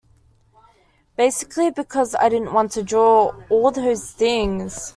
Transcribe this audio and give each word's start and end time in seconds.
Basically 1.15 1.69
because 1.69 2.15
I 2.15 2.27
didn't 2.27 2.53
want 2.53 2.71
to 2.71 2.81
draw 2.81 3.39
all 3.49 3.69
those 3.69 4.09
things! 4.09 4.89